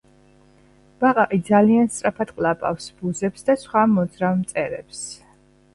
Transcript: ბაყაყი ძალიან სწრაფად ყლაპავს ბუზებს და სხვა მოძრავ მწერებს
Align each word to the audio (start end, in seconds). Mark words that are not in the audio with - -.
ბაყაყი 1.03 1.39
ძალიან 1.49 1.91
სწრაფად 1.97 2.33
ყლაპავს 2.39 2.89
ბუზებს 3.03 3.49
და 3.51 3.59
სხვა 3.67 3.87
მოძრავ 3.97 4.37
მწერებს 4.43 5.07